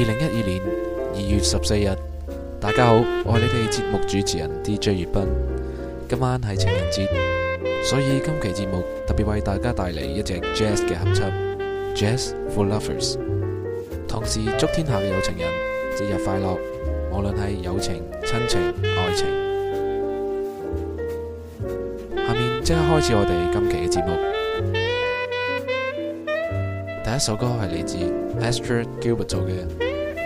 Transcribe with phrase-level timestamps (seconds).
[0.00, 0.62] 二零一二年
[1.12, 1.88] 二月十四日，
[2.60, 5.26] 大家好，我係你哋節目主持人 DJ 葉斌。
[6.08, 7.08] 今晚係情人節，
[7.82, 11.20] 所以今期節目特別為大家帶嚟一隻 Jazz 嘅合辑
[11.96, 13.14] 《Jazz for Lovers》，
[14.06, 15.48] 同時祝天下嘅有情人
[15.96, 16.56] 節日快樂，
[17.10, 19.26] 無論係友情、親情、愛情。
[22.14, 24.16] 下面即刻開始我哋今期嘅節目。
[27.04, 27.96] 第一首歌係嚟自
[28.40, 29.66] Astrid Gilbert 做嘅《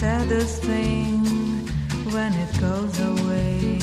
[0.00, 1.20] saddest thing
[2.14, 3.78] when it goes away.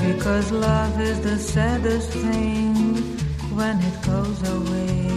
[0.00, 2.74] Because love is the saddest thing
[3.54, 5.08] when it goes away.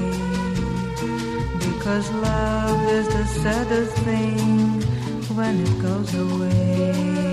[1.60, 4.82] Because love is the saddest thing
[5.36, 7.33] when it goes away.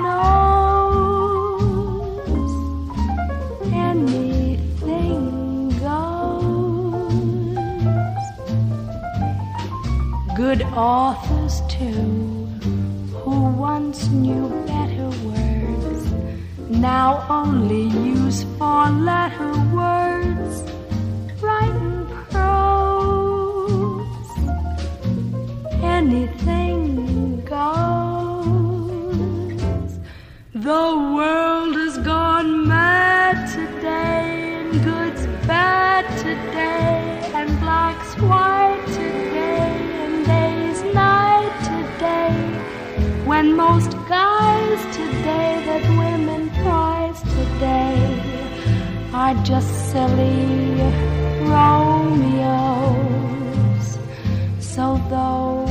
[10.75, 12.47] authors, too,
[13.23, 16.11] who once knew better words.
[16.69, 20.63] Now only use four letter words.
[21.41, 24.07] Writing prose.
[25.83, 28.41] Anything goes.
[30.53, 38.50] The world has gone mad today and good's bad today and black's white
[43.41, 47.99] when most guys today that women prize today
[49.13, 50.75] are just silly
[51.49, 52.67] Romeos.
[54.59, 55.70] So though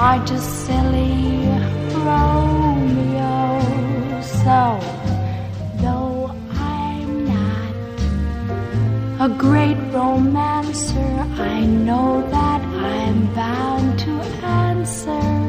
[0.00, 1.44] are just silly
[2.08, 3.60] Romeo.
[4.42, 4.60] So,
[5.82, 7.74] though I'm not
[9.26, 11.10] a great romancer,
[11.54, 14.12] I know that I'm bound to
[14.42, 15.39] answer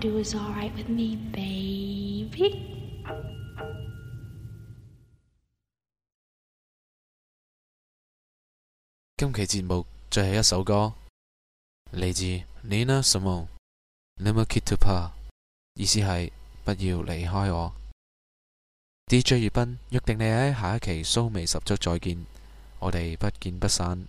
[0.00, 2.72] do is all right with me, baby.
[9.16, 10.92] 今期节目最后一首歌，
[11.92, 12.22] 嚟自
[12.68, 13.48] Nina Simone
[14.16, 15.12] n e m e Kid to Pa，
[15.74, 16.30] 意思係
[16.64, 17.72] 不要離開我。
[19.06, 22.26] DJ 粵斌約定你喺下一期蘇眉十足再見，
[22.80, 24.06] 我哋不見不散。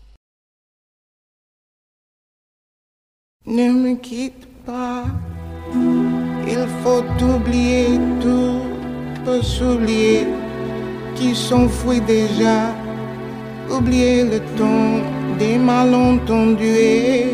[3.45, 5.07] Ne me quitte pas,
[6.47, 8.61] il faut oublier tout,
[9.41, 10.27] s'oublier
[11.15, 12.73] qui s'enfuit déjà,
[13.69, 15.01] oublier le temps
[15.37, 17.25] des malentendus et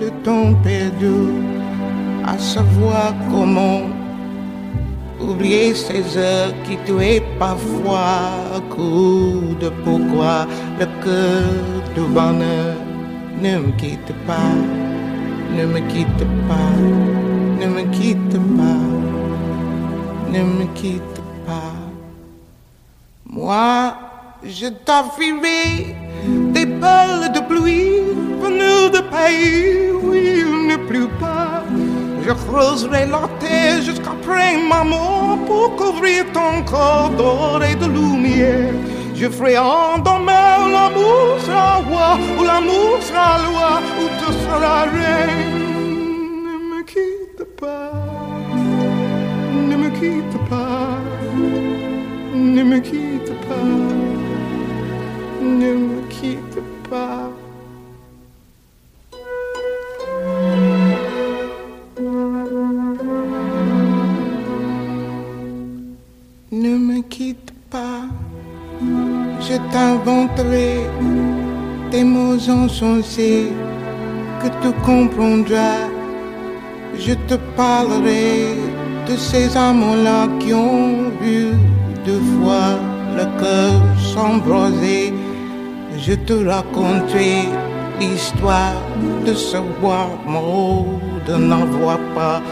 [0.00, 1.30] le temps perdu,
[2.24, 3.82] à savoir comment
[5.20, 10.46] oublier ces heures qui tuaient parfois, coup de pourquoi.
[10.78, 11.44] Le cœur
[11.94, 12.74] du bonheur
[13.42, 14.54] ne me quitte pas.
[15.56, 17.25] Ne me quitte pas,
[17.58, 18.86] ne me quitte pas,
[20.32, 21.74] ne me quitte pas.
[23.24, 23.94] Moi,
[24.44, 25.96] je t'offrirai
[26.54, 28.00] des perles de pluie
[28.42, 31.62] venues de pays où il ne pleut pas.
[32.26, 38.74] Je creuserai la terre jusqu'après ma mort pour couvrir ton corps d'or et de lumière.
[39.14, 45.75] Je ferai en demain l'amour sera roi, ou l'amour sera loi, ou tu seras reine.
[49.98, 50.98] Quitte pas,
[52.34, 53.72] ne me quitte pas,
[55.42, 56.60] ne me quitte
[56.90, 57.30] pas.
[66.52, 68.02] Ne me quitte pas,
[69.40, 70.76] je t'inventerai
[71.90, 73.48] des mots insensés
[74.40, 75.88] que tu comprendras.
[76.98, 78.54] Je te parlerai
[79.08, 81.52] de ces amants-là qui ont vu
[82.04, 82.78] deux fois
[83.16, 85.14] le cœur s'embraser.
[85.98, 87.48] Je te raconterai
[88.00, 88.82] l'histoire
[89.24, 90.86] de ce bois mort,
[91.26, 92.42] de n'avoir pas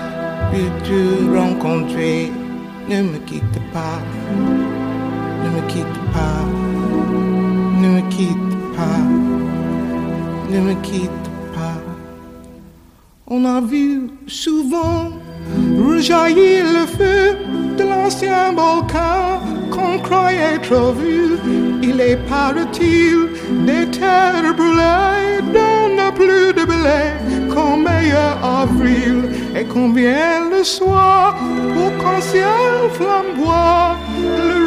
[0.50, 2.32] pu te rencontrer.
[2.88, 3.98] Ne me quitte pas,
[5.42, 6.40] ne me quitte pas,
[7.80, 9.02] ne me quitte pas,
[10.50, 11.80] ne me quitte pas.
[13.26, 15.10] On a vu souvent
[15.88, 17.36] rejaillir le feu
[17.78, 21.38] de l'ancien volcan qu'on croyait trop vu.
[21.82, 23.28] Il est, paraît-il,
[23.66, 25.24] des terres brûlées
[26.14, 27.02] plus de blé
[27.52, 29.24] qu'en meilleur avril.
[29.56, 31.36] Et combien le soir,
[31.74, 34.63] pour qu'en ciel flamboie, le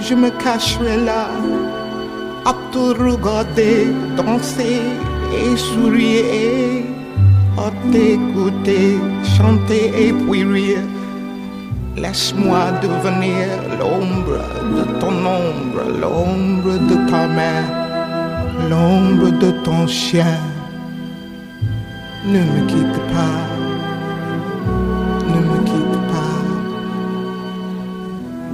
[0.00, 1.28] je me cacherai là
[2.44, 4.80] à te regarder danser
[5.32, 6.84] et sourire,
[7.58, 8.98] à t'écouter
[9.36, 10.86] chanter et puis rire.
[11.96, 13.46] Laisse-moi devenir
[13.78, 14.40] l'ombre
[14.76, 17.62] de ton ombre, l'ombre de ta main,
[18.70, 20.38] l'ombre de ton chien.
[22.24, 23.51] Ne me quitte pas,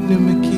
[0.09, 0.58] Let me keep